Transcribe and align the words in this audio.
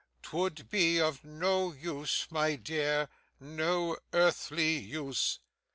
''Twould 0.23 0.67
be 0.71 0.99
of 0.99 1.23
no 1.23 1.71
use, 1.73 2.25
my 2.31 2.55
dear, 2.55 3.07
no 3.39 3.97
earthly 4.13 4.79
use. 4.79 5.37